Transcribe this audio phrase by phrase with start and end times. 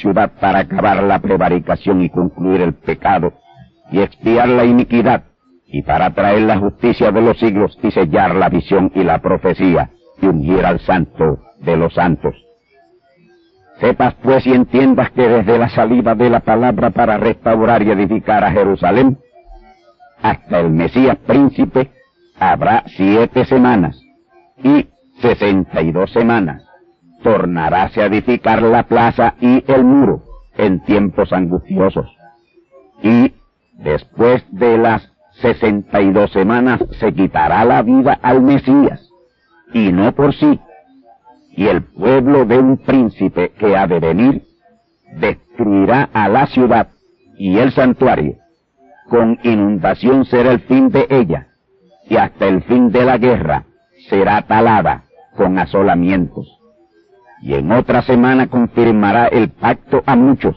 [0.00, 3.34] Ciudad para acabar la prevaricación y concluir el pecado
[3.92, 5.24] y expiar la iniquidad
[5.66, 9.90] y para traer la justicia de los siglos y sellar la visión y la profecía
[10.20, 12.34] y ungir al santo de los santos.
[13.80, 18.44] Sepas pues y entiendas que desde la salida de la palabra para restaurar y edificar
[18.44, 19.18] a Jerusalén
[20.22, 21.90] hasta el Mesías príncipe
[22.38, 23.98] habrá siete semanas
[24.62, 24.86] y
[25.20, 26.69] sesenta y dos semanas.
[27.22, 30.22] Tornaráse a edificar la plaza y el muro
[30.56, 32.06] en tiempos angustiosos.
[33.02, 33.34] Y
[33.74, 35.10] después de las
[35.40, 39.10] sesenta y dos semanas se quitará la vida al Mesías
[39.72, 40.60] y no por sí.
[41.52, 44.42] Y el pueblo de un príncipe que ha de venir
[45.16, 46.88] destruirá a la ciudad
[47.36, 48.36] y el santuario.
[49.08, 51.48] Con inundación será el fin de ella,
[52.08, 53.64] y hasta el fin de la guerra
[54.08, 55.04] será talada
[55.36, 56.59] con asolamientos.
[57.42, 60.56] Y en otra semana confirmará el pacto a muchos,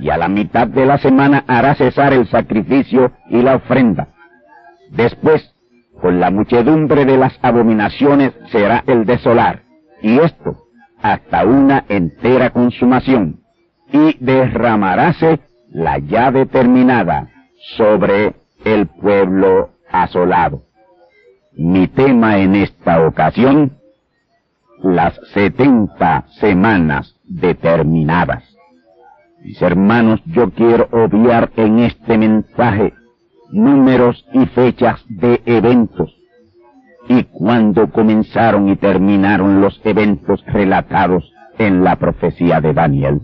[0.00, 4.08] y a la mitad de la semana hará cesar el sacrificio y la ofrenda.
[4.90, 5.54] Después
[6.00, 9.62] con la muchedumbre de las abominaciones será el desolar,
[10.00, 10.56] y esto
[11.02, 13.40] hasta una entera consumación,
[13.92, 17.28] y derramaráse la ya determinada
[17.76, 20.62] sobre el pueblo asolado.
[21.56, 23.77] Mi tema en esta ocasión,
[24.82, 28.44] las setenta semanas determinadas.
[29.42, 32.92] Mis hermanos, yo quiero obviar en este mensaje
[33.50, 36.14] números y fechas de eventos
[37.08, 43.20] y cuándo comenzaron y terminaron los eventos relatados en la profecía de Daniel.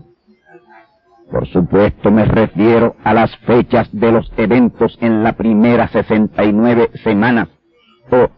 [1.29, 7.49] Por supuesto me refiero a las fechas de los eventos en la primera 69 semanas
[8.11, 8.29] o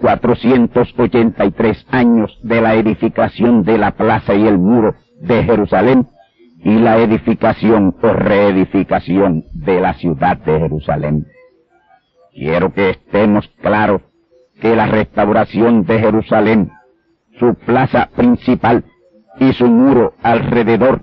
[0.00, 6.08] 483 años de la edificación de la plaza y el muro de Jerusalén
[6.64, 11.26] y la edificación o reedificación de la ciudad de Jerusalén.
[12.32, 14.02] Quiero que estemos claros
[14.60, 16.70] que la restauración de Jerusalén,
[17.38, 18.84] su plaza principal
[19.40, 21.02] y su muro alrededor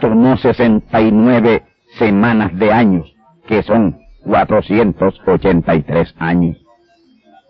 [0.00, 1.62] tomó 69
[1.98, 3.14] semanas de años,
[3.46, 6.56] que son 483 años.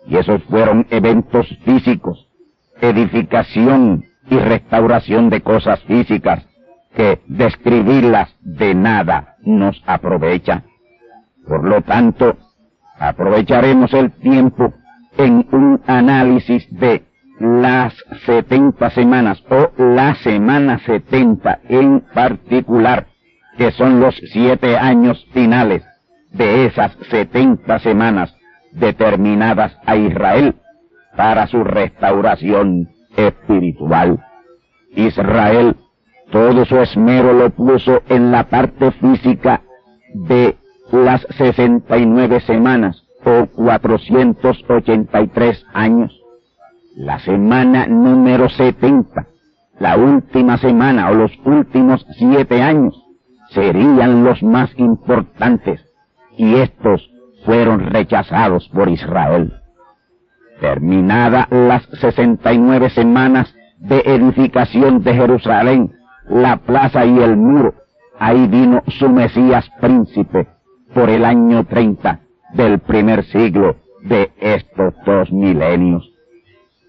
[0.09, 2.27] Y esos fueron eventos físicos,
[2.81, 6.45] edificación y restauración de cosas físicas,
[6.95, 10.63] que describirlas de nada nos aprovecha.
[11.47, 12.37] Por lo tanto,
[12.97, 14.73] aprovecharemos el tiempo
[15.17, 17.03] en un análisis de
[17.39, 17.93] las
[18.25, 23.07] 70 semanas o la semana 70 en particular,
[23.57, 25.83] que son los siete años finales
[26.31, 28.35] de esas setenta semanas
[28.71, 30.55] determinadas a Israel
[31.15, 34.23] para su restauración espiritual.
[34.95, 35.75] Israel
[36.31, 39.61] todo su esmero lo puso en la parte física
[40.13, 40.55] de
[40.91, 46.15] las sesenta y nueve semanas o cuatrocientos ochenta y tres años.
[46.95, 49.27] La semana número setenta,
[49.79, 52.95] la última semana o los últimos siete años
[53.49, 55.81] serían los más importantes
[56.37, 57.09] y estos
[57.45, 59.53] fueron rechazados por Israel.
[60.59, 65.93] Terminada las sesenta y nueve semanas de edificación de Jerusalén,
[66.27, 67.73] la plaza y el muro,
[68.19, 70.47] ahí vino su Mesías príncipe
[70.93, 72.19] por el año treinta
[72.53, 76.11] del primer siglo de estos dos milenios.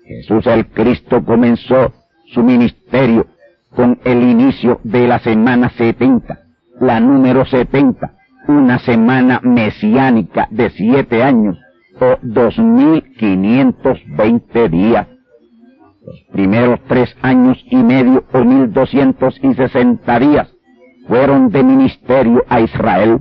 [0.05, 1.93] Jesús el Cristo comenzó
[2.26, 3.26] su ministerio
[3.75, 6.41] con el inicio de la semana setenta,
[6.81, 8.14] la número setenta,
[8.48, 11.58] una semana mesiánica de siete años
[12.00, 15.06] o dos mil quinientos veinte días.
[16.04, 20.48] Los primeros tres años y medio o mil doscientos y sesenta días
[21.06, 23.20] fueron de ministerio a Israel,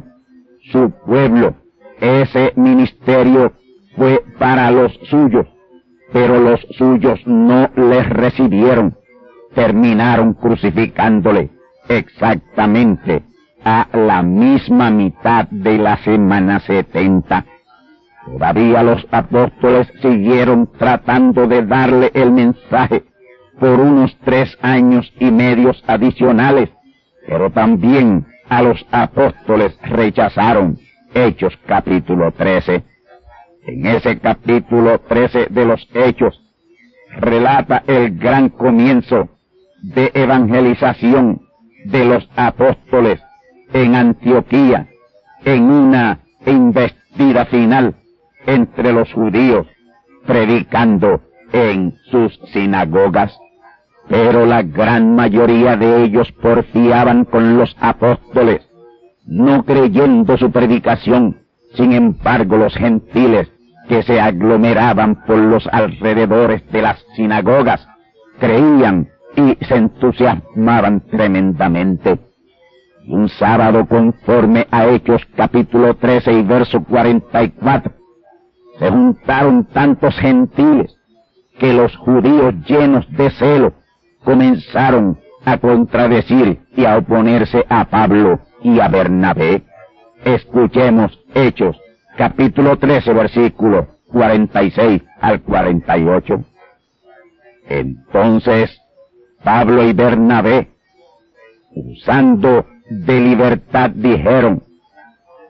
[0.71, 1.55] su pueblo.
[1.99, 3.53] Ese ministerio
[3.95, 5.47] fue para los suyos,
[6.13, 8.95] pero los suyos no les recibieron.
[9.53, 11.49] Terminaron crucificándole
[11.89, 13.23] exactamente
[13.63, 17.45] a la misma mitad de la semana setenta.
[18.25, 23.03] Todavía los apóstoles siguieron tratando de darle el mensaje
[23.59, 26.69] por unos tres años y medios adicionales,
[27.27, 30.77] pero también a los apóstoles rechazaron.
[31.13, 32.83] Hechos capítulo 13.
[33.65, 36.39] En ese capítulo 13 de los Hechos
[37.17, 39.29] relata el gran comienzo
[39.81, 41.41] de evangelización
[41.85, 43.19] de los apóstoles
[43.73, 44.87] en Antioquía
[45.45, 47.95] en una investida final
[48.45, 49.67] entre los judíos,
[50.25, 51.21] predicando
[51.51, 53.37] en sus sinagogas.
[54.07, 58.67] Pero la gran mayoría de ellos porfiaban con los apóstoles,
[59.25, 61.37] no creyendo su predicación.
[61.75, 63.51] Sin embargo, los gentiles
[63.87, 67.87] que se aglomeraban por los alrededores de las sinagogas
[68.39, 72.28] creían y se entusiasmaban tremendamente.
[73.07, 77.93] Un sábado conforme a Hechos capítulo 13 y verso 44,
[78.77, 80.95] se juntaron tantos gentiles
[81.57, 83.73] que los judíos llenos de celo
[84.23, 89.63] comenzaron a contradecir y a oponerse a Pablo y a Bernabé.
[90.23, 91.79] Escuchemos Hechos
[92.17, 96.43] capítulo 13 versículo 46 al 48.
[97.67, 98.79] Entonces
[99.43, 100.69] Pablo y Bernabé,
[101.73, 104.63] usando de libertad dijeron,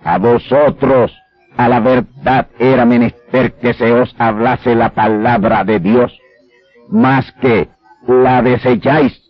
[0.04, 1.12] a vosotros
[1.58, 6.18] a la verdad era menester que se os hablase la palabra de Dios,
[6.90, 7.70] más que
[8.08, 9.22] la desecháis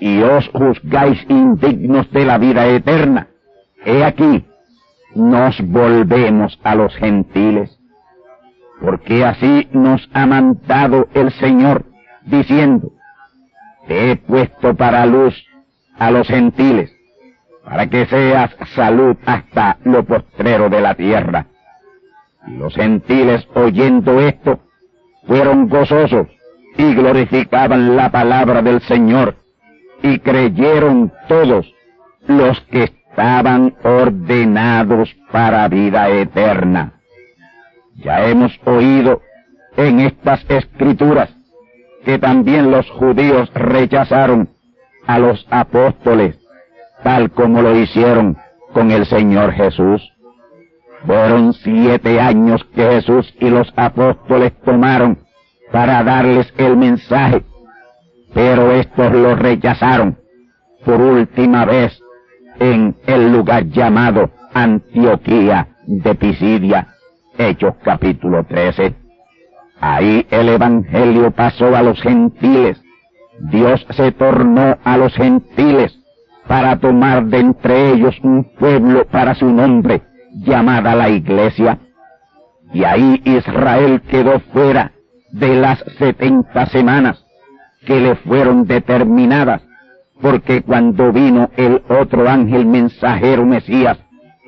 [0.00, 3.28] y os juzgáis indignos de la vida eterna.
[3.84, 4.44] He aquí,
[5.14, 7.78] nos volvemos a los gentiles,
[8.80, 11.84] porque así nos ha mandado el Señor,
[12.24, 12.92] diciendo,
[13.86, 15.34] te he puesto para luz
[15.98, 16.92] a los gentiles,
[17.64, 21.46] para que seas salud hasta lo postrero de la tierra.
[22.48, 24.60] Los gentiles oyendo esto,
[25.26, 26.26] fueron gozosos
[26.76, 29.36] y glorificaban la palabra del Señor,
[30.02, 31.72] y creyeron todos
[32.26, 36.94] los que estaban ordenados para vida eterna.
[37.96, 39.20] Ya hemos oído
[39.76, 41.30] en estas escrituras
[42.04, 44.48] que también los judíos rechazaron
[45.06, 46.41] a los apóstoles
[47.02, 48.36] tal como lo hicieron
[48.72, 50.02] con el Señor Jesús.
[51.06, 55.18] Fueron siete años que Jesús y los apóstoles tomaron
[55.72, 57.42] para darles el mensaje,
[58.32, 60.18] pero estos lo rechazaron
[60.84, 61.98] por última vez
[62.60, 66.88] en el lugar llamado Antioquía de Pisidia,
[67.36, 68.94] Hechos capítulo 13.
[69.80, 72.80] Ahí el Evangelio pasó a los gentiles.
[73.50, 76.01] Dios se tornó a los gentiles
[76.52, 80.02] para tomar de entre ellos un pueblo para su nombre,
[80.34, 81.78] llamada la iglesia.
[82.74, 84.92] Y ahí Israel quedó fuera
[85.30, 87.24] de las setenta semanas
[87.86, 89.62] que le fueron determinadas,
[90.20, 93.96] porque cuando vino el otro ángel mensajero Mesías,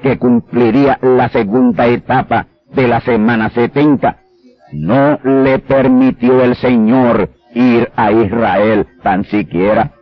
[0.03, 4.19] que cumpliría la segunda etapa de la semana setenta,
[4.75, 9.95] no le permitió el Señor ir a Israel tan siquiera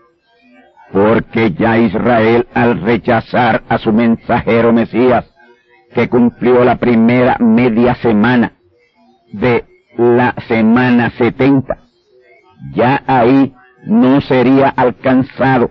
[0.93, 5.25] porque ya Israel al rechazar a su mensajero Mesías
[5.95, 8.53] que cumplió la primera media semana
[9.33, 9.65] de
[9.97, 11.79] la semana 70,
[12.75, 15.71] ya ahí no sería alcanzado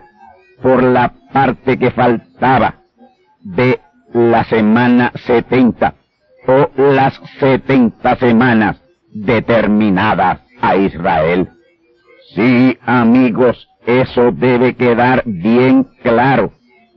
[0.62, 2.76] por la parte que faltaba
[3.42, 3.80] de
[4.14, 5.94] la semana 70
[6.48, 8.82] o las 70 semanas
[9.14, 11.50] determinadas a Israel.
[12.36, 16.52] Sí, amigos, eso debe quedar bien claro,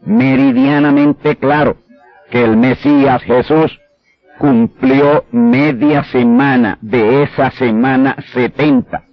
[0.04, 1.76] meridianamente claro,
[2.30, 3.78] que el Mesías Jesús
[4.38, 9.04] cumplió media semana de esa semana 70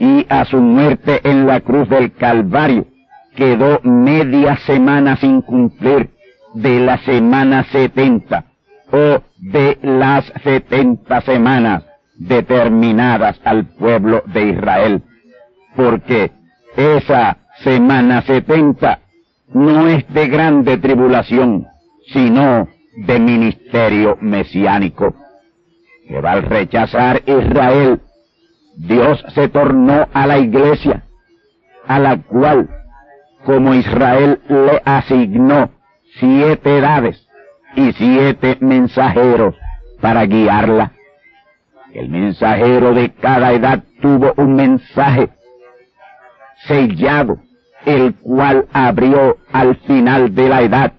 [0.00, 2.86] y a su muerte en la cruz del Calvario
[3.36, 6.10] quedó media semana sin cumplir
[6.54, 8.44] de la semana 70
[8.92, 11.84] o de las 70 semanas
[12.16, 15.02] determinadas al pueblo de Israel.
[15.76, 16.32] Porque
[16.76, 19.00] esa semana 70
[19.52, 21.66] no es de grande tribulación,
[22.12, 25.14] sino de ministerio mesiánico.
[26.08, 28.00] Pero al rechazar Israel,
[28.76, 31.04] Dios se tornó a la iglesia,
[31.86, 32.68] a la cual,
[33.44, 35.70] como Israel le asignó
[36.18, 37.26] siete edades
[37.76, 39.54] y siete mensajeros
[40.00, 40.92] para guiarla.
[41.92, 45.30] El mensajero de cada edad tuvo un mensaje
[46.66, 47.38] sellado,
[47.84, 50.92] el cual abrió al final de la edad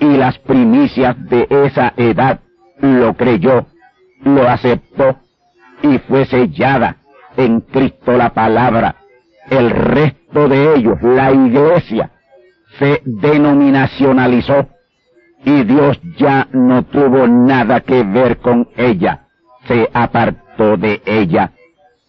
[0.00, 2.40] y las primicias de esa edad
[2.80, 3.66] lo creyó,
[4.22, 5.18] lo aceptó
[5.82, 6.96] y fue sellada
[7.36, 8.96] en Cristo la palabra.
[9.50, 12.10] El resto de ellos, la iglesia,
[12.78, 14.68] se denominacionalizó
[15.44, 19.26] y Dios ya no tuvo nada que ver con ella,
[19.66, 21.52] se apartó de ella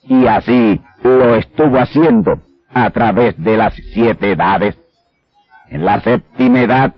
[0.03, 4.77] y así lo estuvo haciendo a través de las siete edades.
[5.69, 6.93] En la séptima edad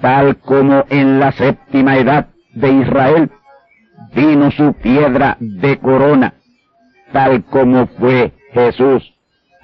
[0.00, 3.30] tal como en la séptima edad de Israel
[4.14, 6.34] vino su piedra de corona,
[7.12, 9.14] tal como fue Jesús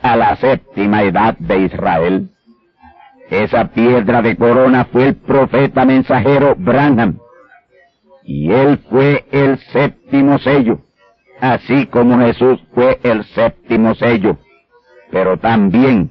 [0.02, 2.30] a la séptima edad de Israel.
[3.30, 7.18] Esa piedra de corona fue el profeta mensajero Branham,
[8.22, 10.80] y él fue el séptimo sello,
[11.40, 14.38] así como Jesús fue el séptimo sello.
[15.10, 16.10] Pero también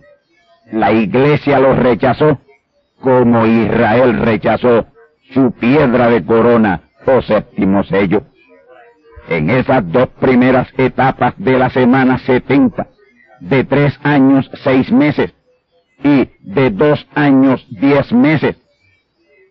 [0.72, 2.40] la iglesia lo rechazó
[3.02, 4.88] como Israel rechazó
[5.34, 8.24] su piedra de corona o séptimo sello.
[9.28, 12.88] En esas dos primeras etapas de la semana setenta,
[13.40, 15.34] de tres años seis meses
[16.04, 18.56] y de dos años diez meses,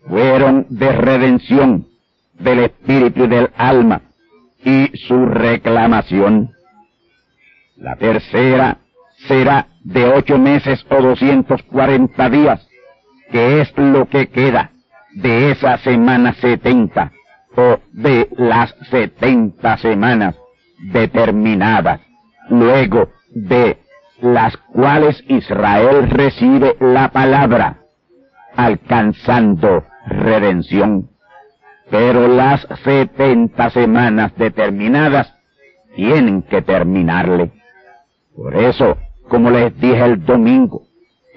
[0.09, 1.87] fueron de redención
[2.35, 4.03] del espíritu y del alma
[4.65, 6.51] y su reclamación.
[7.77, 8.79] La tercera
[9.27, 12.67] será de ocho meses o doscientos cuarenta días
[13.31, 14.71] que es lo que queda
[15.15, 17.13] de esa semana setenta
[17.57, 20.37] o de las setenta semanas
[20.93, 22.01] determinadas,
[22.49, 23.79] luego de
[24.21, 27.79] las cuales Israel recibe la palabra,
[28.57, 31.11] alcanzando redención.
[31.91, 35.33] Pero las setenta semanas determinadas
[35.95, 37.53] tienen que terminarle.
[38.35, 38.97] Por eso,
[39.29, 40.83] como les dije el domingo,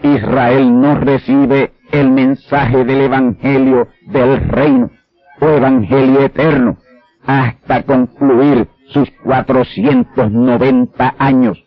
[0.03, 4.91] Israel no recibe el mensaje del Evangelio del Reino
[5.39, 6.77] o Evangelio eterno
[7.25, 11.63] hasta concluir sus 490 años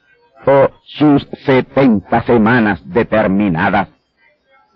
[0.47, 3.89] o sus 70 semanas determinadas.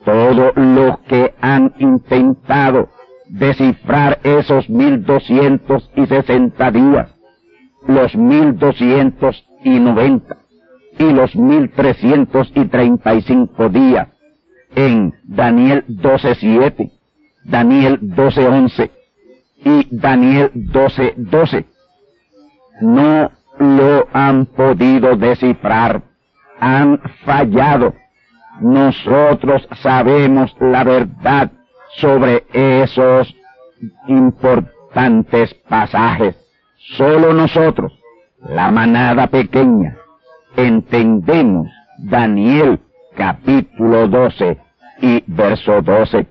[0.04, 2.88] Todos los que han intentado
[3.28, 7.08] descifrar esos 1260 días,
[7.86, 10.43] los 1290
[10.98, 14.08] y los 1335 días
[14.74, 16.90] en Daniel 12.7,
[17.44, 18.90] Daniel 12.11
[19.64, 21.66] y Daniel 12.12.
[22.82, 26.02] No lo han podido descifrar,
[26.60, 27.94] han fallado.
[28.60, 31.50] Nosotros sabemos la verdad
[31.96, 33.34] sobre esos
[34.06, 36.36] importantes pasajes.
[36.96, 37.92] Solo nosotros,
[38.40, 39.96] la manada pequeña,
[40.56, 41.68] entendemos
[41.98, 42.80] Daniel
[43.16, 44.58] capítulo 12
[45.00, 46.26] y verso 12.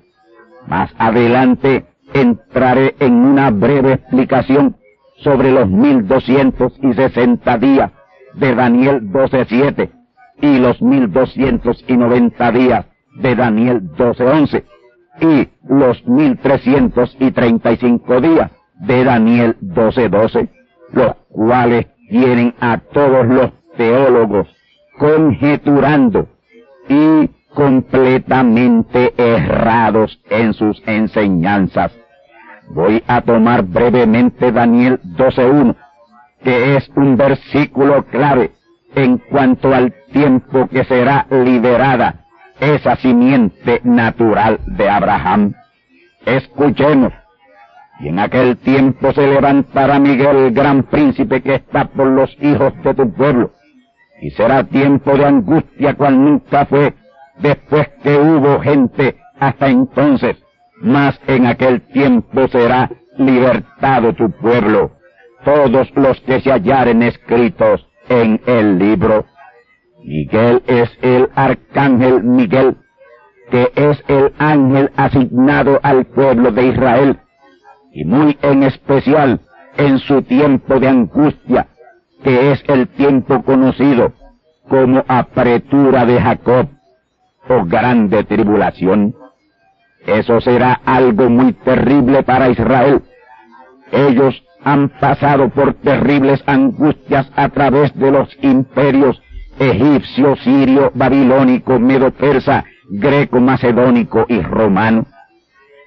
[0.68, 4.76] Más adelante entraré en una breve explicación
[5.18, 7.92] sobre los mil doscientos y sesenta días
[8.36, 9.90] de Daniel 12.7
[10.42, 14.64] y los mil doscientos y noventa días de Daniel 12.11
[15.22, 20.50] y los mil trescientos y treinta y cinco días de Daniel 12.12,
[20.92, 24.48] los cuales tienen a todos los teólogos
[24.98, 26.28] conjeturando
[26.90, 31.92] y completamente errados en sus enseñanzas
[32.70, 35.76] voy a tomar brevemente Daniel 12.1,
[36.44, 38.52] que es un versículo clave
[38.96, 42.26] en cuanto al tiempo que será liberada
[42.60, 45.54] esa simiente natural de Abraham.
[46.26, 47.14] Escuchemos.
[48.00, 52.74] Y en aquel tiempo se levantará Miguel, el gran príncipe que está por los hijos
[52.84, 53.53] de tu pueblo.
[54.24, 56.94] Y será tiempo de angustia cual nunca fue,
[57.40, 60.38] después que hubo gente hasta entonces.
[60.82, 64.92] Mas en aquel tiempo será libertado tu pueblo,
[65.44, 69.26] todos los que se hallaren escritos en el libro.
[70.06, 72.78] Miguel es el arcángel Miguel,
[73.52, 77.20] que es el ángel asignado al pueblo de Israel,
[77.92, 79.42] y muy en especial
[79.76, 81.68] en su tiempo de angustia,
[82.24, 84.14] que es el tiempo conocido
[84.70, 86.68] como apretura de Jacob
[87.50, 89.16] o grande tribulación.
[90.06, 93.02] Eso será algo muy terrible para Israel.
[93.92, 99.22] Ellos han pasado por terribles angustias a través de los imperios
[99.60, 105.06] egipcio, sirio, babilónico, medo-persa, greco-macedónico y romano.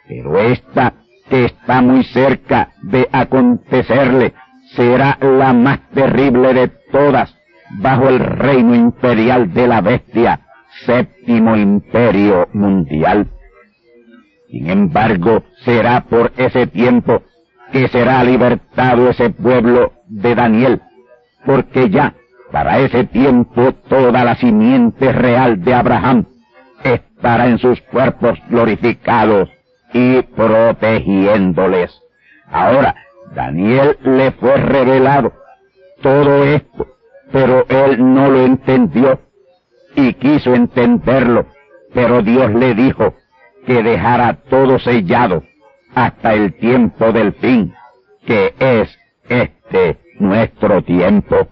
[0.08, 0.94] Pero esta,
[1.28, 4.34] que está muy cerca de acontecerle,
[4.74, 7.34] será la más terrible de todas
[7.70, 10.40] bajo el reino imperial de la bestia,
[10.84, 13.28] séptimo imperio mundial.
[14.48, 17.22] Sin embargo, será por ese tiempo
[17.72, 20.82] que será libertado ese pueblo de Daniel,
[21.44, 22.14] porque ya
[22.52, 26.26] para ese tiempo toda la simiente real de Abraham
[26.84, 29.50] estará en sus cuerpos glorificados
[29.92, 31.90] y protegiéndoles.
[32.50, 32.94] Ahora,
[33.34, 35.32] Daniel le fue revelado
[36.02, 36.86] todo esto,
[37.32, 39.20] pero él no lo entendió
[39.94, 41.46] y quiso entenderlo,
[41.94, 43.14] pero Dios le dijo
[43.66, 45.42] que dejara todo sellado
[45.94, 47.74] hasta el tiempo del fin,
[48.26, 48.96] que es
[49.28, 51.48] este nuestro tiempo.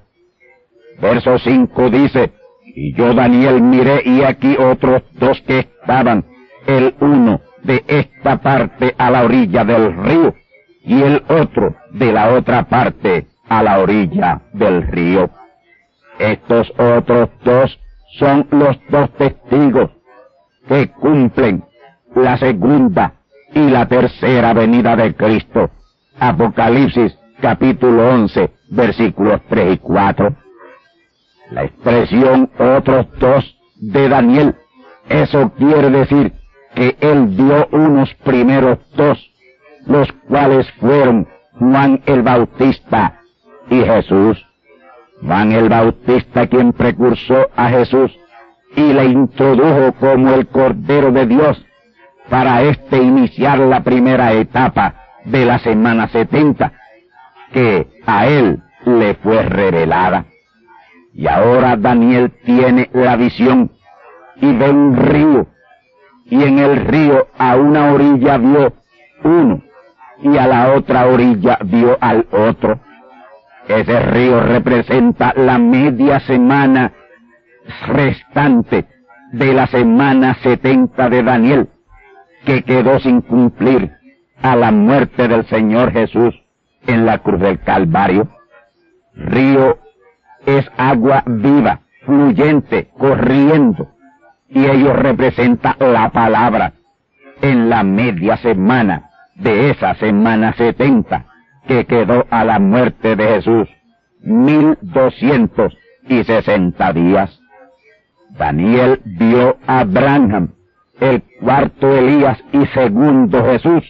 [1.01, 2.33] Verso 5 dice,
[2.65, 6.25] y yo Daniel miré y aquí otros dos que estaban,
[6.67, 10.35] el uno de esta parte a la orilla del río
[10.85, 15.31] y el otro de la otra parte a la orilla del río.
[16.19, 17.79] Estos otros dos
[18.19, 19.91] son los dos testigos
[20.69, 21.65] que cumplen
[22.15, 23.15] la segunda
[23.53, 25.71] y la tercera venida de Cristo.
[26.19, 30.37] Apocalipsis capítulo 11 versículos 3 y 4.
[31.51, 34.55] La expresión otros dos de Daniel,
[35.09, 36.33] eso quiere decir
[36.75, 39.19] que él dio unos primeros dos,
[39.87, 41.27] los cuales fueron
[41.59, 43.21] Juan el Bautista
[43.71, 44.45] y Jesús.
[45.21, 48.13] Juan el Bautista quien precursó a Jesús
[48.77, 51.65] y le introdujo como el Cordero de Dios
[52.29, 54.95] para éste iniciar la primera etapa
[55.25, 56.73] de la semana setenta,
[57.53, 60.27] que a él le fue revelada.
[61.13, 63.71] Y ahora Daniel tiene la visión
[64.37, 65.47] y ve un río,
[66.27, 68.73] y en el río a una orilla vio
[69.23, 69.63] uno,
[70.25, 72.81] y a la otra orilla vio al otro.
[73.69, 76.93] Ese río representa la media semana
[77.87, 78.87] restante
[79.33, 81.69] de la semana setenta de Daniel,
[82.47, 83.93] que quedó sin cumplir
[84.43, 86.35] a la muerte del Señor Jesús
[86.87, 88.29] en la cruz del Calvario.
[89.15, 89.79] Río
[90.47, 93.91] es agua viva, fluyente, corriendo,
[94.49, 96.73] y ello representa la palabra
[97.43, 101.27] en la media semana de esa semana setenta
[101.67, 103.69] que quedó a la muerte de Jesús,
[104.21, 105.77] mil doscientos
[106.09, 107.41] y sesenta días.
[108.31, 110.55] Daniel vio a Abraham,
[111.01, 113.85] el cuarto Elías y segundo Jesús,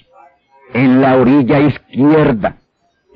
[0.72, 2.56] en la orilla izquierda,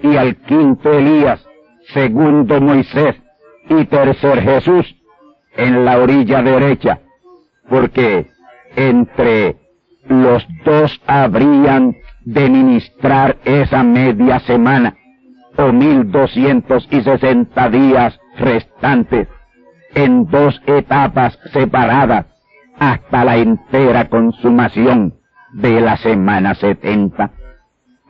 [0.02, 1.44] y al quinto Elías,
[1.92, 3.16] segundo Moisés,
[3.68, 4.96] y tercer Jesús
[5.56, 7.00] en la orilla derecha,
[7.68, 8.26] porque
[8.76, 9.56] entre
[10.08, 11.96] los dos habrían
[12.34, 14.94] de ministrar esa media semana
[15.56, 19.28] o mil doscientos y sesenta días restantes
[19.94, 22.26] en dos etapas separadas
[22.78, 25.14] hasta la entera consumación
[25.54, 27.30] de la semana setenta.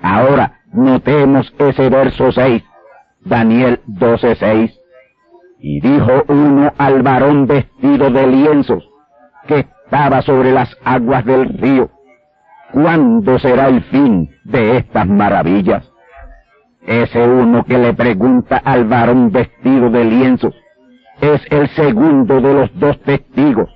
[0.02, 2.64] Ahora notemos ese verso seis,
[3.20, 4.76] Daniel doce seis.
[5.60, 8.88] Y dijo uno al varón vestido de lienzos,
[9.46, 11.90] que estaba sobre las aguas del río,
[12.72, 15.90] ¿cuándo será el fin de estas maravillas?
[16.86, 20.54] Ese uno que le pregunta al varón vestido de lienzos
[21.20, 23.68] es el segundo de los dos testigos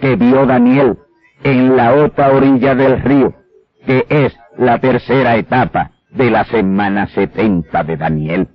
[0.00, 0.96] que vio Daniel
[1.42, 3.34] en la otra orilla del río,
[3.84, 8.48] que es la tercera etapa de la semana 70 de Daniel.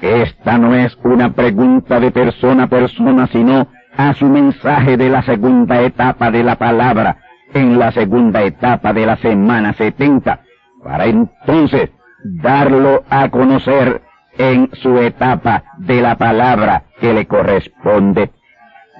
[0.00, 5.22] Esta no es una pregunta de persona a persona, sino a su mensaje de la
[5.22, 7.18] segunda etapa de la palabra
[7.54, 10.40] en la segunda etapa de la semana 70,
[10.82, 11.90] para entonces
[12.22, 14.02] darlo a conocer
[14.38, 18.30] en su etapa de la palabra que le corresponde.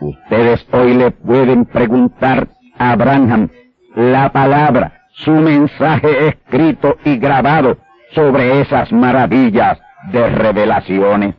[0.01, 3.49] Ustedes hoy le pueden preguntar a Abraham
[3.95, 7.79] la palabra, su mensaje escrito y grabado
[8.13, 9.79] sobre esas maravillas
[10.13, 11.35] de revelaciones.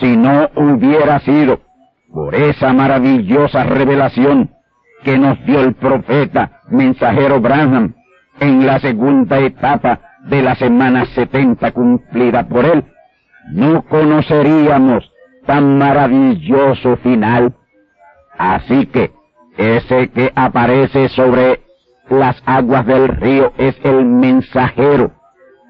[0.00, 1.60] Si no hubiera sido
[2.12, 4.50] por esa maravillosa revelación
[5.04, 7.94] que nos dio el profeta mensajero Branham
[8.40, 12.84] en la segunda etapa de la semana 70 cumplida por él,
[13.52, 15.10] no conoceríamos
[15.46, 17.54] tan maravilloso final.
[18.36, 19.12] Así que
[19.56, 21.62] ese que aparece sobre
[22.08, 25.12] las aguas del río es el mensajero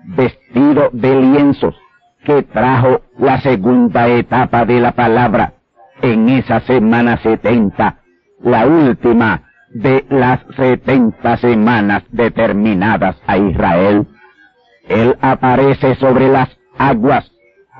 [0.04, 1.74] vestido de lienzos
[2.24, 5.54] que trajo la segunda etapa de la palabra
[6.02, 7.97] en esa semana setenta,
[8.42, 14.07] la última de las setenta semanas determinadas a Israel.
[14.88, 16.48] Él aparece sobre las
[16.79, 17.31] aguas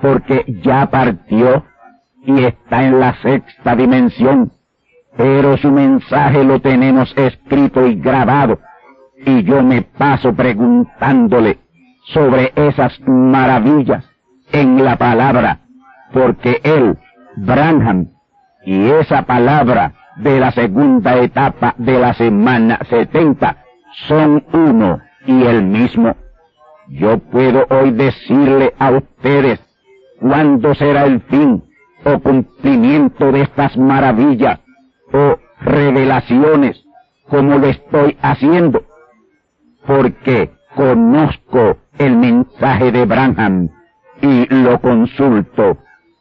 [0.03, 1.65] porque ya partió
[2.25, 4.53] y está en la sexta dimensión,
[5.17, 8.61] pero su mensaje lo tenemos escrito y grabado,
[9.25, 11.59] y yo me paso preguntándole
[12.13, 14.05] sobre esas maravillas
[14.53, 15.61] en la palabra,
[16.13, 16.99] porque él,
[17.37, 18.09] Branham,
[18.65, 23.57] y esa palabra de la segunda etapa de la semana 70
[24.09, 26.17] son uno y el mismo.
[26.89, 29.61] Yo puedo hoy decirle a ustedes
[30.21, 31.65] cuándo será el fin
[32.05, 34.61] o cumplimiento de estas maravillas
[35.13, 36.83] o revelaciones
[37.29, 38.83] como lo estoy haciendo,
[39.87, 43.69] porque conozco el mensaje de Branham
[44.23, 45.79] y lo consulto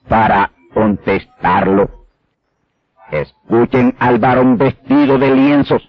[0.10, 1.97] para contestarlo.
[3.12, 5.82] Escuchen al varón vestido de lienzos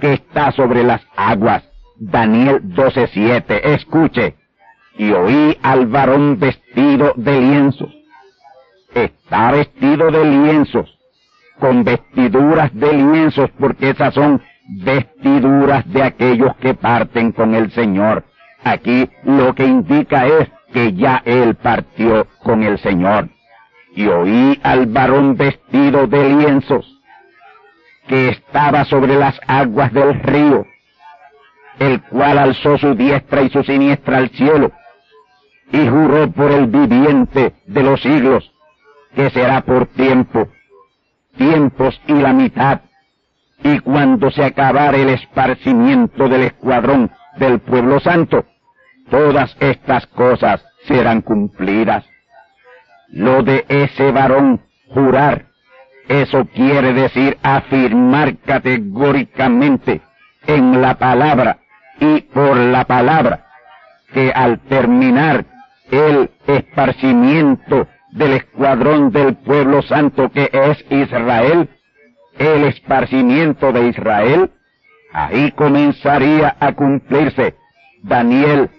[0.00, 1.62] que está sobre las aguas.
[1.96, 3.60] Daniel 12:7.
[3.74, 4.36] Escuche.
[4.98, 7.90] Y oí al varón vestido de lienzos.
[8.94, 10.98] Está vestido de lienzos,
[11.58, 14.42] con vestiduras de lienzos, porque esas son
[14.84, 18.24] vestiduras de aquellos que parten con el Señor.
[18.64, 23.28] Aquí lo que indica es que ya él partió con el Señor.
[23.94, 27.00] Y oí al varón vestido de lienzos,
[28.06, 30.66] que estaba sobre las aguas del río,
[31.78, 34.72] el cual alzó su diestra y su siniestra al cielo,
[35.72, 38.52] y juró por el viviente de los siglos,
[39.14, 40.48] que será por tiempo,
[41.36, 42.82] tiempos y la mitad,
[43.64, 48.44] y cuando se acabare el esparcimiento del escuadrón del pueblo santo,
[49.10, 52.04] todas estas cosas serán cumplidas.
[53.12, 55.44] Lo de ese varón jurar,
[56.08, 60.00] eso quiere decir afirmar categóricamente
[60.46, 61.58] en la palabra
[62.00, 63.46] y por la palabra
[64.12, 65.44] que al terminar
[65.90, 71.68] el esparcimiento del escuadrón del pueblo santo que es Israel,
[72.38, 74.50] el esparcimiento de Israel,
[75.12, 77.56] ahí comenzaría a cumplirse
[78.02, 78.70] Daniel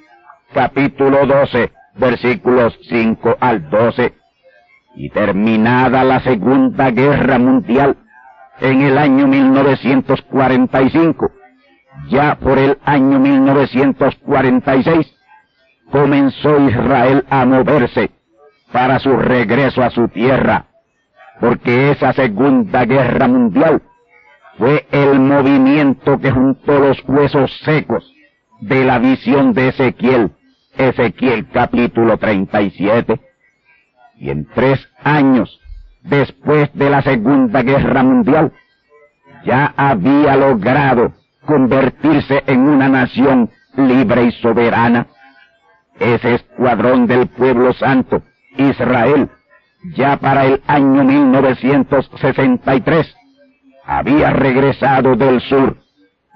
[0.54, 4.23] capítulo 12, versículos 5 al 12.
[4.96, 7.98] Y terminada la Segunda Guerra Mundial
[8.60, 11.32] en el año 1945,
[12.10, 15.16] ya por el año 1946,
[15.92, 18.12] comenzó Israel a moverse
[18.72, 20.68] para su regreso a su tierra,
[21.40, 23.82] porque esa Segunda Guerra Mundial
[24.58, 28.10] fue el movimiento que juntó los huesos secos
[28.62, 30.32] de la visión de Ezequiel
[30.78, 33.20] Ezequiel capítulo 37.
[34.18, 35.60] Y en tres años
[36.02, 38.52] después de la Segunda Guerra Mundial,
[39.46, 41.14] ya había logrado
[41.46, 45.08] convertirse en una nación libre y soberana.
[46.00, 48.22] Ese escuadrón del pueblo santo,
[48.58, 49.30] Israel,
[49.96, 53.16] ya para el año 1963,
[53.86, 55.78] había regresado del sur,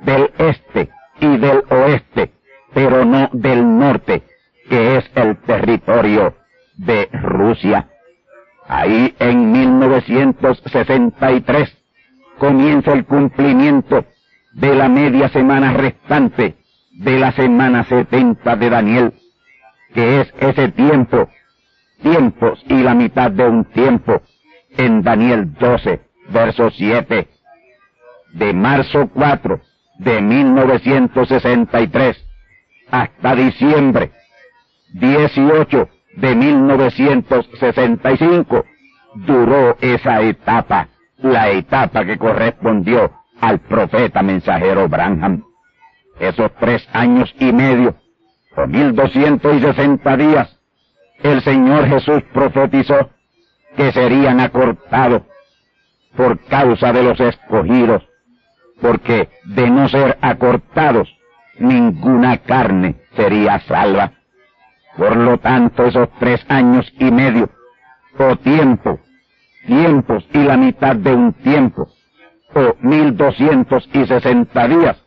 [0.03, 2.31] del este y del oeste
[2.73, 4.23] pero no del norte,
[4.69, 6.35] que es el territorio
[6.77, 7.89] de Rusia.
[8.67, 11.77] Ahí en 1963
[12.37, 14.05] comienza el cumplimiento
[14.53, 16.55] de la media semana restante
[16.91, 19.13] de la semana 70 de Daniel,
[19.93, 21.27] que es ese tiempo,
[22.01, 24.21] tiempos y la mitad de un tiempo,
[24.77, 27.27] en Daniel 12, verso 7,
[28.33, 29.59] de marzo 4
[29.99, 32.17] de 1963
[32.91, 34.11] hasta diciembre
[34.93, 38.65] 18 de 1965
[39.13, 45.43] duró esa etapa, la etapa que correspondió al profeta mensajero Branham.
[46.19, 47.95] Esos tres años y medio,
[48.55, 50.59] o 1260 días,
[51.21, 53.11] el Señor Jesús profetizó
[53.75, 55.21] que serían acortados
[56.15, 58.01] por causa de los escogidos,
[58.81, 61.15] porque de no ser acortados,
[61.59, 64.13] ninguna carne sería salva.
[64.97, 67.49] Por lo tanto, esos tres años y medio,
[68.17, 68.99] o tiempo,
[69.67, 71.87] tiempos y la mitad de un tiempo,
[72.55, 74.97] o mil doscientos y sesenta días,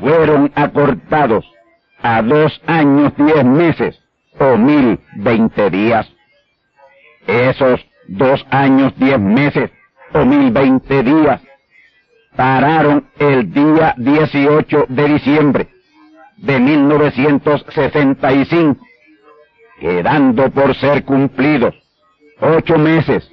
[0.00, 1.46] fueron acortados
[2.02, 4.02] a dos años diez meses,
[4.38, 6.10] o mil veinte días.
[7.26, 9.70] Esos dos años diez meses,
[10.12, 11.40] o mil veinte días,
[12.34, 15.68] pararon el día 18 de diciembre
[16.38, 18.89] de 1965
[19.80, 21.74] quedando por ser cumplidos
[22.40, 23.28] ocho meses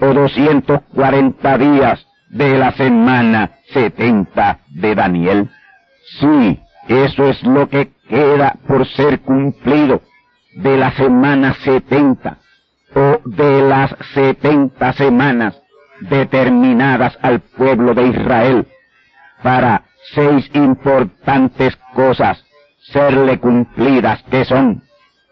[0.00, 5.50] o 240 días de la semana 70 de Daniel.
[6.18, 6.58] Sí,
[6.88, 10.00] eso es lo que queda por ser cumplido
[10.56, 12.38] de la semana 70
[12.94, 15.60] o de las 70 semanas
[16.00, 18.66] determinadas al pueblo de Israel
[19.42, 19.84] para
[20.14, 22.42] seis importantes cosas
[22.92, 24.82] serle cumplidas que son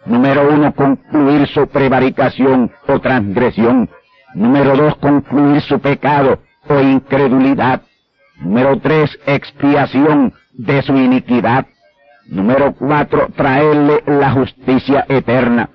[0.09, 3.91] Número uno, concluir su prevaricación o transgresión.
[4.35, 7.83] Número dos, concluir su pecado o incredulidad.
[8.41, 11.67] Número tres, expiación de su iniquidad.
[12.27, 15.69] Número cuatro, traerle la justicia eterna.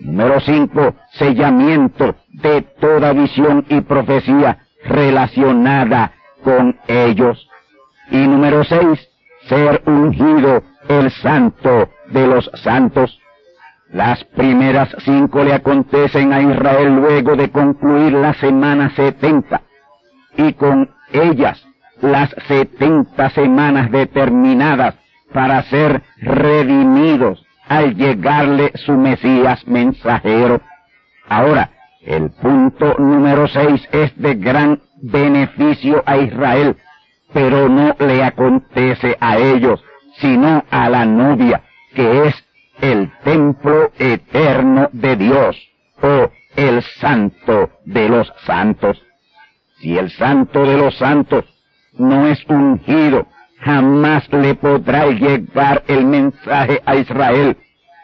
[0.00, 6.12] Número cinco, sellamiento de toda visión y profecía relacionada
[6.42, 7.46] con ellos.
[8.10, 9.06] Y número seis,
[9.48, 13.20] ser ungido el santo de los santos.
[13.92, 19.62] Las primeras cinco le acontecen a Israel luego de concluir la semana setenta
[20.36, 21.64] y con ellas
[22.00, 24.96] las setenta semanas determinadas
[25.32, 30.60] para ser redimidos al llegarle su Mesías mensajero.
[31.28, 31.70] Ahora,
[32.02, 36.76] el punto número seis es de gran beneficio a Israel,
[37.32, 39.82] pero no le acontece a ellos,
[40.18, 41.62] sino a la novia,
[41.94, 42.45] que es
[42.80, 45.56] el templo eterno de Dios
[46.02, 49.02] o el santo de los santos.
[49.78, 51.44] Si el santo de los santos
[51.98, 53.26] no es ungido,
[53.60, 57.56] jamás le podrá llegar el mensaje a Israel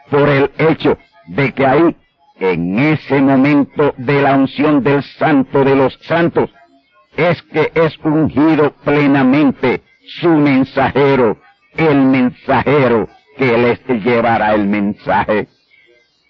[0.09, 1.95] por el hecho de que ahí,
[2.39, 6.49] en ese momento de la unción del santo de los santos,
[7.15, 9.81] es que es ungido plenamente
[10.19, 11.37] su mensajero,
[11.77, 15.47] el mensajero que les llevará el mensaje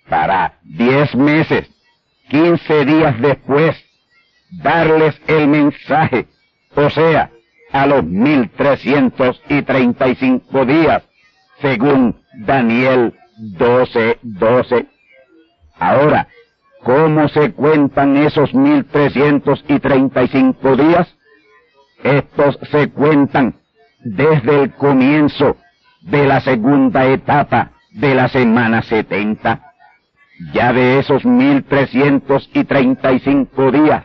[0.09, 1.69] para diez meses,
[2.29, 3.75] quince días después,
[4.61, 6.27] darles el mensaje,
[6.75, 7.31] o sea,
[7.71, 11.03] a los mil trescientos y treinta y cinco días,
[11.61, 14.85] según Daniel doce doce.
[15.79, 16.27] Ahora,
[16.83, 21.07] ¿cómo se cuentan esos mil trescientos y treinta y cinco días?
[22.03, 23.55] Estos se cuentan
[24.03, 25.57] desde el comienzo
[26.03, 29.61] de la segunda etapa de la semana 70.
[30.53, 34.03] Ya de esos 1335 días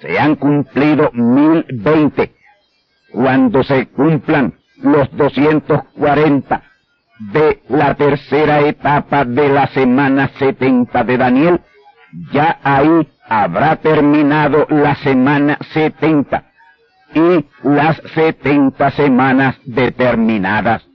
[0.00, 2.32] se han cumplido 1020.
[3.12, 6.62] Cuando se cumplan los 240
[7.18, 11.60] de la tercera etapa de la semana 70 de Daniel,
[12.32, 16.44] ya ahí habrá terminado la semana 70
[17.14, 20.86] y las 70 semanas determinadas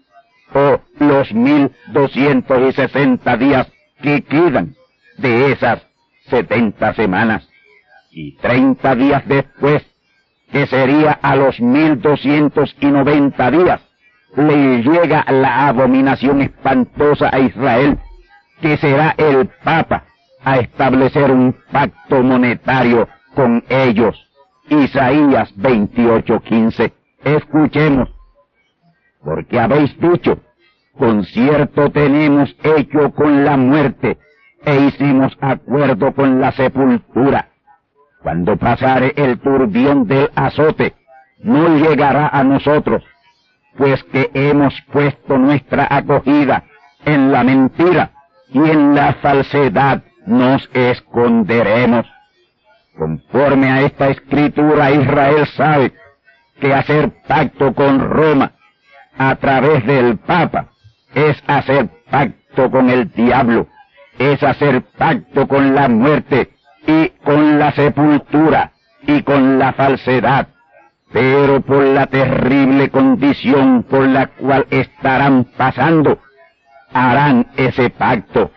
[0.54, 3.68] o los mil doscientos y sesenta días
[4.02, 4.76] que quedan
[5.18, 5.82] de esas
[6.28, 7.48] setenta semanas.
[8.12, 9.86] Y treinta días después,
[10.52, 13.82] que sería a los mil doscientos y noventa días,
[14.36, 17.98] le llega la abominación espantosa a Israel,
[18.62, 20.06] que será el Papa
[20.44, 24.16] a establecer un pacto monetario con ellos.
[24.70, 26.94] Isaías 28:15.
[27.24, 28.10] Escuchemos
[29.24, 30.40] porque habéis dicho,
[30.98, 34.18] concierto tenemos hecho con la muerte,
[34.64, 37.50] e hicimos acuerdo con la sepultura.
[38.22, 40.94] Cuando pasare el turbión del azote,
[41.40, 43.04] no llegará a nosotros,
[43.78, 46.66] pues que hemos puesto nuestra acogida
[47.06, 48.12] en la mentira
[48.50, 52.06] y en la falsedad nos esconderemos.
[52.96, 55.94] Conforme a esta escritura, Israel sabe
[56.60, 58.52] que hacer pacto con Roma
[59.30, 60.70] a través del Papa
[61.14, 63.68] es hacer pacto con el diablo,
[64.18, 66.50] es hacer pacto con la muerte
[66.88, 68.72] y con la sepultura
[69.04, 70.48] y con la falsedad,
[71.14, 76.18] pero por la terrible condición por la cual estarán pasando,
[76.92, 78.50] harán ese pacto.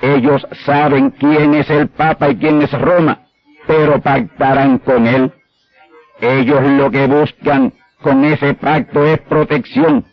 [0.00, 3.26] Ellos saben quién es el Papa y quién es Roma,
[3.66, 5.30] pero pactarán con él.
[6.22, 10.04] Ellos lo que buscan con ese pacto es protección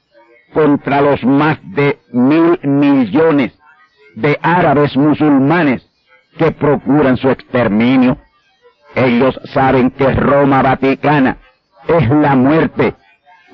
[0.54, 3.54] contra los más de mil millones
[4.16, 5.88] de árabes musulmanes
[6.38, 8.18] que procuran su exterminio.
[8.96, 11.38] Ellos saben que Roma Vaticana
[11.88, 12.96] es la muerte,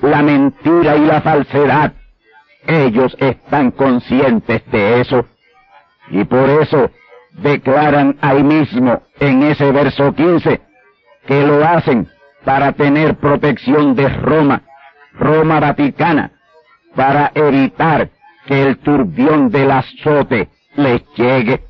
[0.02, 1.94] la mentira y la falsedad.
[2.66, 5.26] Ellos están conscientes de eso.
[6.10, 6.92] Y por eso
[7.32, 10.62] declaran ahí mismo en ese verso 15
[11.26, 12.08] que lo hacen
[12.44, 14.62] para tener protección de Roma,
[15.14, 16.32] Roma Vaticana,
[16.96, 18.12] para evitar
[18.46, 21.64] que el turbión del azote les llegue.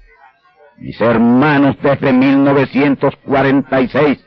[0.77, 4.25] Mis hermanos, desde 1946,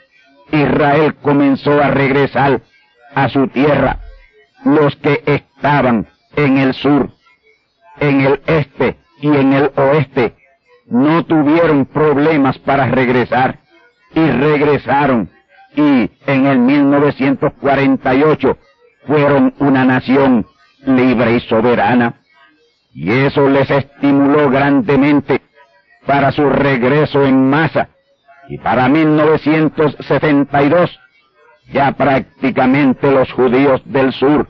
[0.52, 2.62] Israel comenzó a regresar
[3.14, 3.98] a su tierra.
[4.64, 6.06] Los que estaban
[6.36, 7.10] en el sur,
[7.98, 10.34] en el este y en el oeste
[10.86, 13.58] no tuvieron problemas para regresar
[14.14, 15.30] y regresaron
[15.76, 18.58] y en el 1948
[19.06, 20.44] fueron una nación
[20.86, 22.14] libre y soberana.
[22.92, 25.40] Y eso les estimuló grandemente
[26.06, 27.90] para su regreso en masa.
[28.48, 30.98] Y para 1972
[31.72, 34.48] ya prácticamente los judíos del sur,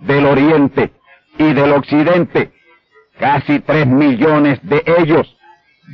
[0.00, 0.92] del oriente
[1.38, 2.52] y del occidente,
[3.18, 5.36] casi tres millones de ellos,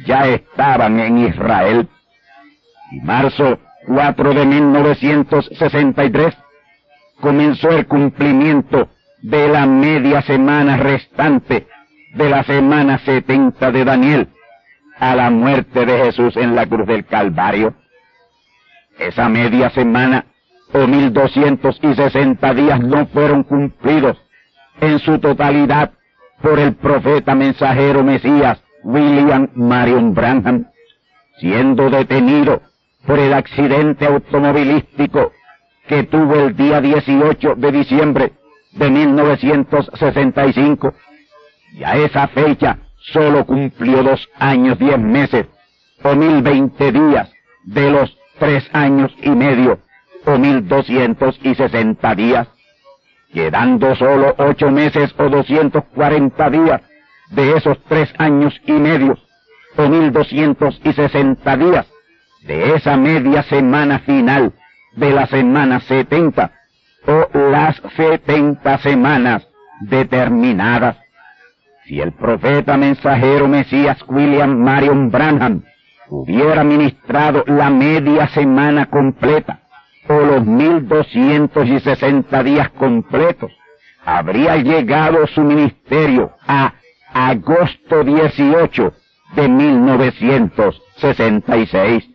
[0.06, 1.88] ya estaban en Israel.
[2.92, 6.36] Y marzo 4 de 1963
[7.20, 8.90] comenzó el cumplimiento
[9.22, 11.66] de la media semana restante
[12.14, 14.28] de la semana 70 de Daniel
[14.98, 17.74] a la muerte de Jesús en la cruz del Calvario.
[18.98, 20.26] Esa media semana
[20.72, 24.18] o 1260 días no fueron cumplidos
[24.80, 25.92] en su totalidad
[26.42, 30.66] por el profeta mensajero Mesías William Marion Branham,
[31.40, 32.62] siendo detenido
[33.08, 35.32] por el accidente automovilístico
[35.88, 38.32] que tuvo el día 18 de diciembre
[38.72, 40.92] de 1965.
[41.72, 45.46] Y a esa fecha solo cumplió dos años, diez meses,
[46.04, 47.32] o mil veinte días
[47.64, 49.78] de los tres años y medio,
[50.26, 52.46] o mil doscientos y sesenta días,
[53.32, 56.82] quedando solo ocho meses o doscientos cuarenta días
[57.30, 59.16] de esos tres años y medio,
[59.78, 61.86] o mil doscientos y sesenta días
[62.48, 64.54] de esa media semana final
[64.96, 66.52] de la semana setenta,
[67.06, 69.46] o las setenta semanas
[69.82, 70.96] determinadas.
[71.84, 75.62] Si el profeta mensajero Mesías William Marion Branham
[76.08, 79.60] hubiera ministrado la media semana completa,
[80.08, 83.52] o los mil doscientos y sesenta días completos,
[84.06, 86.72] habría llegado su ministerio a
[87.12, 88.94] agosto 18
[89.36, 92.07] de 1966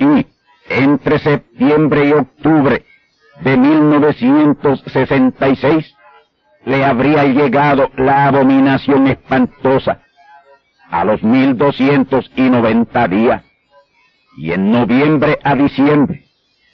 [0.00, 0.26] y
[0.68, 2.84] entre septiembre y octubre
[3.42, 5.94] de 1966
[6.64, 10.02] le habría llegado la abominación espantosa
[10.90, 13.44] a los 1290 días.
[14.36, 16.24] Y en noviembre a diciembre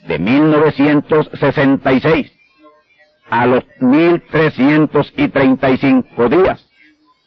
[0.07, 2.33] de 1966
[3.29, 6.65] a los 1335 días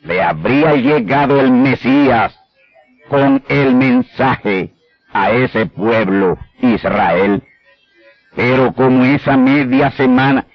[0.02, 2.34] le habría llegado el Mesías
[3.10, 4.72] con el mensaje
[5.12, 7.42] a ese pueblo Israel.
[8.35, 10.46] Pero como esa media semana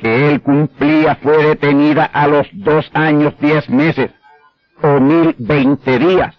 [0.00, 4.10] que él cumplía fue detenida a los dos años diez meses
[4.82, 6.34] o mil veinte días,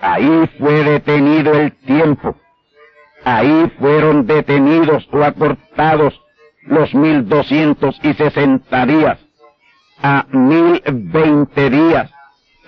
[0.00, 2.36] ahí fue detenido el tiempo.
[3.24, 6.20] Ahí fueron detenidos o acortados
[6.64, 9.18] los mil doscientos y sesenta días
[10.02, 12.10] a mil veinte días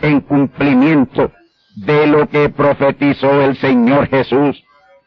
[0.01, 1.33] en cumplimiento
[1.77, 4.63] de lo que profetizó el Señor Jesús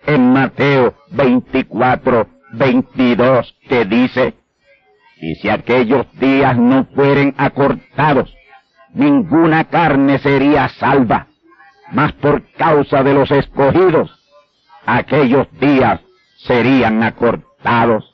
[0.06, 4.34] en Mateo 24, 22, que dice,
[5.20, 8.34] y si aquellos días no fueren acortados,
[8.94, 11.28] ninguna carne sería salva,
[11.92, 14.12] mas por causa de los escogidos,
[14.86, 16.02] aquellos días
[16.38, 18.14] serían acortados.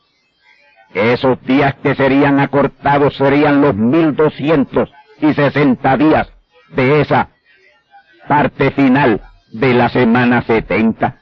[0.93, 6.31] Esos días que serían acortados serían los mil doscientos y sesenta días
[6.75, 7.29] de esa
[8.27, 9.21] parte final
[9.51, 11.17] de la semana setenta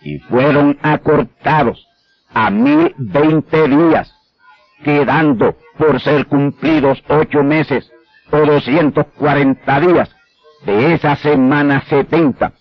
[0.00, 1.86] y fueron acortados
[2.34, 4.12] a mil veinte días,
[4.84, 7.90] quedando por ser cumplidos ocho meses
[8.30, 10.10] o 240 días
[10.64, 12.52] de esa semana 70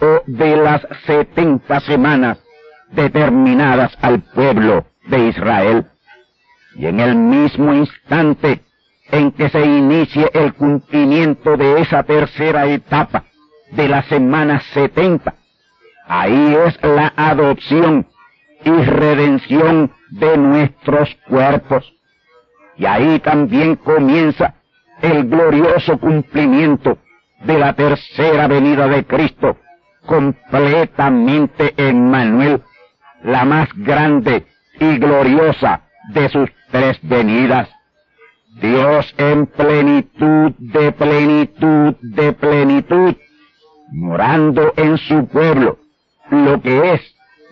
[0.00, 2.38] o de las 70 semanas
[2.90, 5.86] determinadas al pueblo de Israel.
[6.76, 8.60] Y en el mismo instante
[9.10, 13.24] en que se inicie el cumplimiento de esa tercera etapa
[13.72, 15.34] de la semana 70,
[16.06, 18.06] ahí es la adopción
[18.64, 21.92] y redención de nuestros cuerpos.
[22.76, 24.54] Y ahí también comienza
[25.02, 26.98] el glorioso cumplimiento
[27.44, 29.56] de la tercera venida de Cristo,
[30.04, 32.62] completamente en Manuel,
[33.22, 34.46] la más grande
[34.78, 35.82] y gloriosa
[36.12, 37.68] de sus tres venidas.
[38.60, 43.14] Dios en plenitud de plenitud de plenitud,
[43.92, 45.78] morando en su pueblo,
[46.30, 47.00] lo que es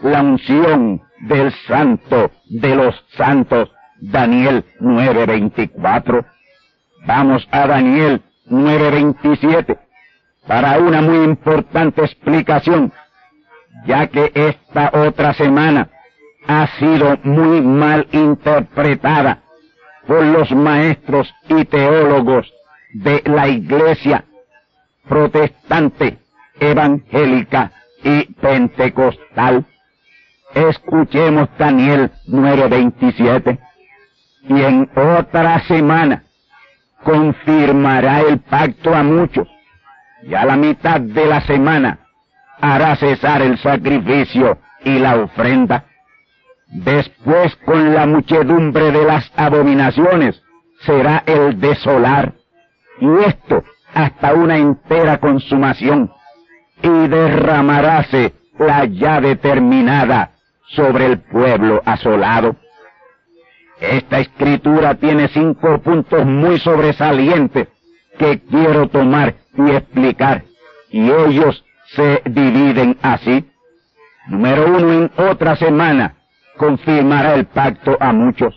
[0.03, 6.25] la unción del santo de los santos, Daniel 9:24.
[7.07, 9.79] Vamos a Daniel 9:27
[10.47, 12.93] para una muy importante explicación,
[13.87, 15.91] ya que esta otra semana
[16.47, 19.44] ha sido muy mal interpretada
[20.07, 22.53] por los maestros y teólogos
[22.93, 24.25] de la iglesia
[25.09, 26.19] protestante,
[26.59, 29.65] evangélica y pentecostal.
[30.55, 33.59] Escuchemos Daniel 9:27.
[34.49, 36.25] Y en otra semana
[37.03, 39.49] confirmará el pacto a muchos.
[40.23, 41.99] Y a la mitad de la semana
[42.61, 45.85] hará cesar el sacrificio y la ofrenda.
[46.75, 50.43] Después con la muchedumbre de las abominaciones
[50.81, 52.35] será el desolar.
[53.01, 53.63] Y esto
[53.95, 56.11] hasta una entera consumación.
[56.83, 60.33] Y derramaráse la ya determinada
[60.67, 62.57] sobre el pueblo asolado.
[63.81, 67.69] Esta escritura tiene cinco puntos muy sobresalientes
[68.19, 70.45] que quiero tomar y explicar,
[70.91, 71.65] y ellos
[71.95, 73.45] se dividen así.
[74.27, 76.15] Número uno, en otra semana
[76.57, 78.55] confirmará el pacto a muchos.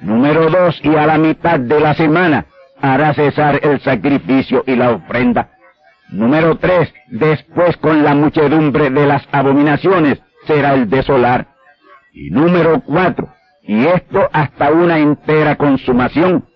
[0.00, 2.46] Número dos, y a la mitad de la semana
[2.80, 5.50] hará cesar el sacrificio y la ofrenda.
[6.08, 11.46] Número tres, después con la muchedumbre de las abominaciones será el desolar.
[12.12, 13.28] Y número cuatro,
[13.62, 16.46] y esto hasta una entera consumación.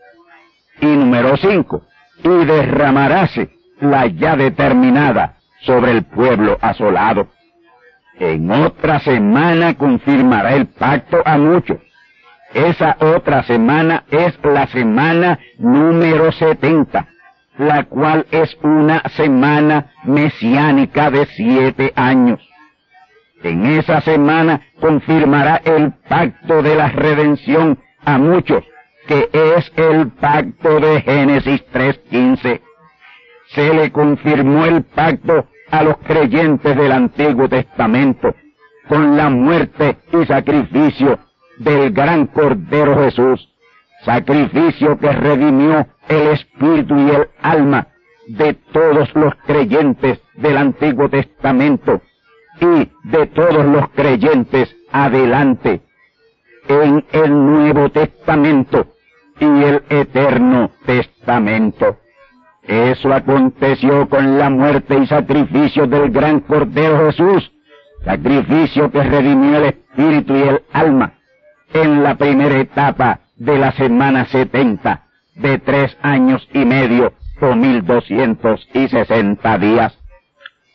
[0.81, 1.83] Y número cinco,
[2.22, 3.51] y derramaráse
[3.81, 7.29] la ya determinada sobre el pueblo asolado.
[8.19, 11.79] En otra semana confirmará el pacto a muchos.
[12.53, 17.09] Esa otra semana es la semana número setenta,
[17.59, 22.41] la cual es una semana mesiánica de siete años.
[23.43, 28.65] En esa semana confirmará el pacto de la redención a muchos,
[29.09, 32.61] que es el pacto de Génesis 3.15.
[33.49, 38.33] Se le confirmó el pacto a los creyentes del Antiguo Testamento
[38.89, 41.18] con la muerte y sacrificio
[41.59, 43.49] del gran Cordero Jesús,
[44.05, 47.89] sacrificio que redimió el espíritu y el alma
[48.29, 52.01] de todos los creyentes del Antiguo Testamento
[52.61, 55.81] y de todos los creyentes adelante
[56.68, 58.87] en el Nuevo Testamento
[59.41, 61.99] y el Eterno Testamento.
[62.67, 67.53] Eso aconteció con la muerte y sacrificio del gran Cordero Jesús,
[68.05, 71.12] sacrificio que redimió el espíritu y el alma
[71.75, 75.03] en la primera etapa de la semana setenta
[75.35, 79.99] de tres años y medio o mil doscientos y sesenta días.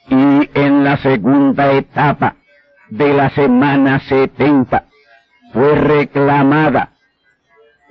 [0.09, 2.35] Y en la segunda etapa
[2.89, 4.85] de la semana 70
[5.53, 6.91] fue reclamada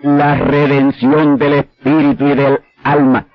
[0.02, 3.27] la redención del espíritu y del alma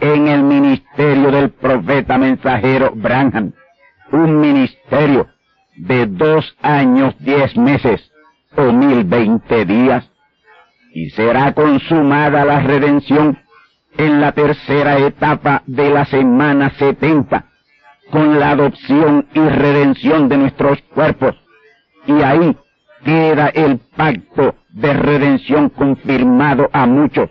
[0.00, 3.52] en el ministerio del profeta mensajero Branham,
[4.12, 5.26] un ministerio
[5.76, 8.10] de dos años diez meses
[8.56, 10.10] o mil veinte días,
[10.92, 13.38] y será consumada la redención
[13.96, 17.46] en la tercera etapa de la semana setenta
[18.10, 21.36] con la adopción y redención de nuestros cuerpos.
[22.06, 22.56] Y ahí
[23.04, 27.28] queda el pacto de redención confirmado a muchos,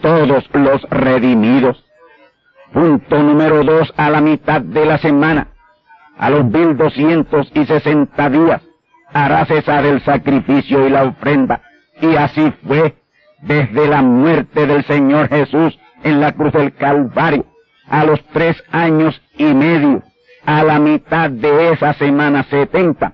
[0.00, 1.83] todos los redimidos.
[2.74, 5.46] Punto número dos, a la mitad de la semana,
[6.18, 8.62] a los mil doscientos y sesenta días,
[9.12, 11.62] hará cesar el sacrificio y la ofrenda.
[12.02, 12.96] Y así fue
[13.42, 17.46] desde la muerte del Señor Jesús en la cruz del Calvario.
[17.88, 20.02] A los tres años y medio,
[20.44, 23.12] a la mitad de esa semana setenta,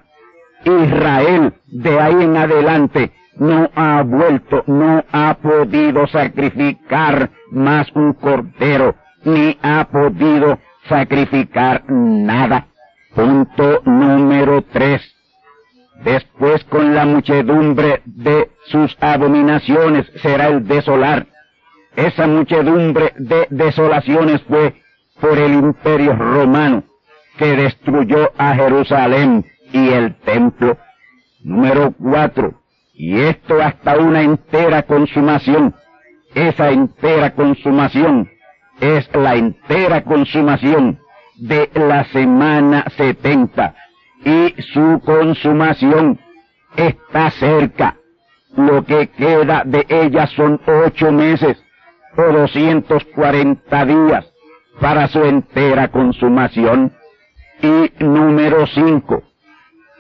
[0.65, 8.95] Israel de ahí en adelante no ha vuelto, no ha podido sacrificar más un cordero,
[9.25, 10.59] ni ha podido
[10.89, 12.67] sacrificar nada.
[13.15, 15.03] Punto número tres.
[16.05, 21.27] Después con la muchedumbre de sus abominaciones será el desolar.
[21.97, 24.75] Esa muchedumbre de desolaciones fue
[25.21, 26.85] por el imperio romano
[27.37, 30.79] que destruyó a Jerusalén y el templo.
[31.43, 32.55] Número cuatro.
[32.95, 35.75] Y esto hasta una entera consumación.
[36.35, 38.31] Esa entera consumación
[38.81, 40.99] es la entera consumación
[41.37, 43.75] de la semana setenta
[44.25, 46.19] y su consumación
[46.77, 47.97] está cerca.
[48.57, 51.63] Lo que queda de ella son ocho meses
[52.17, 54.27] o doscientos cuarenta días
[54.81, 56.93] para su entera consumación.
[57.63, 59.23] Y número cinco,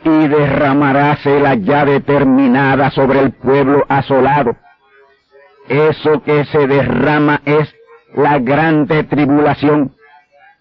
[0.02, 4.56] y derramaráse la ya determinada sobre el pueblo asolado.
[5.68, 7.74] Eso que se derrama es
[8.14, 9.94] la grande tribulación,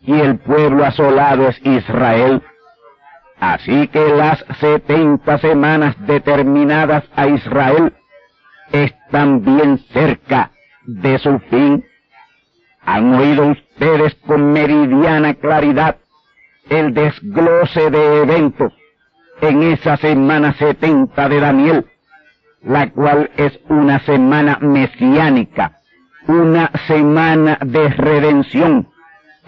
[0.01, 2.41] y el pueblo asolado es Israel.
[3.39, 7.93] Así que las setenta semanas determinadas a Israel
[8.71, 10.51] están bien cerca
[10.85, 11.85] de su fin.
[12.81, 15.97] Han oído ustedes con meridiana claridad
[16.69, 18.73] el desglose de eventos
[19.41, 21.85] en esa semana setenta de Daniel,
[22.61, 25.78] la cual es una semana mesiánica,
[26.29, 28.87] una semana de redención,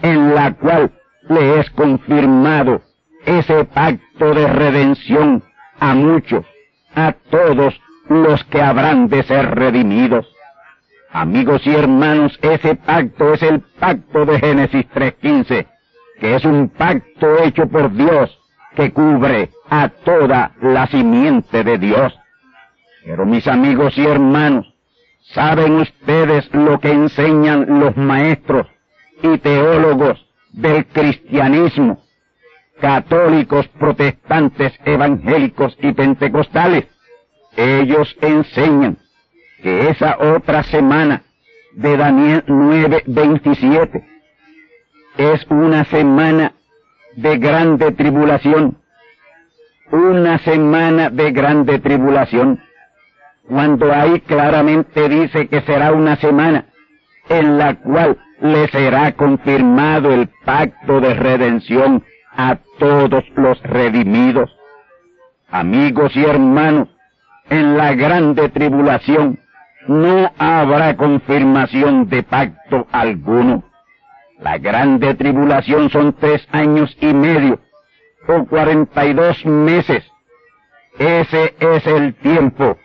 [0.02, 0.90] en la cual
[1.28, 2.82] le es confirmado
[3.24, 5.44] ese pacto de redención
[5.78, 6.44] a muchos,
[6.96, 10.26] a todos los que habrán de ser redimidos.
[11.12, 15.66] Amigos y hermanos, ese pacto es el pacto de Génesis 3.15,
[16.18, 18.36] que es un pacto hecho por Dios
[18.74, 22.12] que cubre a toda la simiente de Dios.
[23.04, 24.71] Pero mis amigos y hermanos,
[25.22, 28.66] ¿saben ustedes lo que enseñan los maestros
[29.22, 32.02] y teólogos del cristianismo,
[32.80, 36.86] católicos, protestantes, evangélicos y pentecostales?
[37.56, 38.98] Ellos enseñan
[39.62, 41.22] que esa otra semana
[41.74, 44.04] de Daniel 9:27
[45.16, 46.52] es una semana
[47.16, 48.78] de grande tribulación,
[49.90, 52.60] una semana de grande tribulación,
[53.48, 56.66] cuando ahí claramente dice que será una semana
[57.28, 62.04] en la cual le será confirmado el pacto de redención
[62.36, 64.50] a todos los redimidos.
[65.50, 66.88] Amigos y hermanos,
[67.50, 69.38] en la grande tribulación
[69.86, 73.64] no habrá confirmación de pacto alguno.
[74.38, 77.60] La grande tribulación son tres años y medio
[78.26, 80.04] o cuarenta y dos meses.
[80.98, 82.76] Ese es el tiempo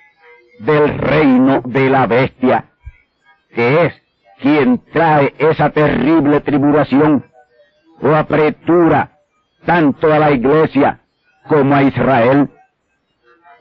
[0.60, 2.66] del reino de la bestia,
[3.53, 3.93] que es
[4.39, 7.26] quien trae esa terrible tribulación
[8.01, 9.12] o apretura
[9.66, 10.99] tanto a la iglesia
[11.47, 12.49] como a Israel,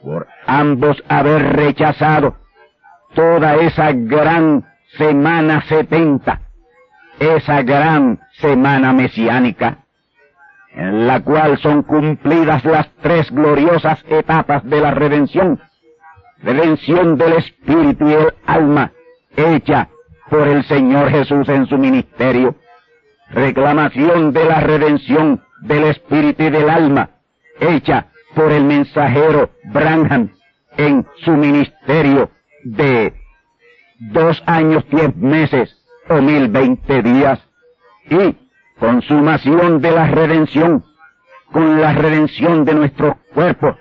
[0.01, 2.35] por ambos haber rechazado
[3.13, 4.65] toda esa gran
[4.97, 6.41] semana setenta,
[7.19, 9.79] esa gran semana mesiánica,
[10.73, 15.59] en la cual son cumplidas las tres gloriosas etapas de la redención,
[16.41, 18.91] redención del espíritu y el alma,
[19.35, 19.89] hecha
[20.29, 22.55] por el Señor Jesús en su ministerio,
[23.29, 27.09] reclamación de la redención del espíritu y del alma,
[27.59, 30.29] hecha por el mensajero Branham
[30.77, 32.29] en su ministerio
[32.63, 33.13] de
[33.99, 35.75] dos años, diez meses
[36.09, 37.39] o mil veinte días,
[38.09, 38.35] y
[38.79, 40.85] consumación de la redención,
[41.51, 43.77] con la redención de nuestros cuerpos,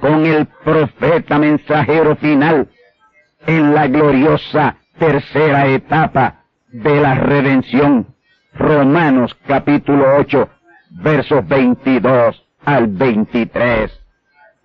[0.00, 2.68] con el profeta mensajero final,
[3.46, 8.06] en la gloriosa tercera etapa de la redención.
[8.54, 10.48] Romanos capítulo 8,
[11.02, 13.90] versos 22 al 23.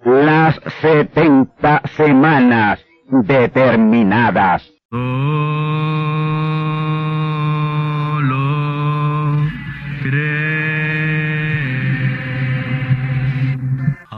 [0.03, 4.69] Las setenta semanas determinadas.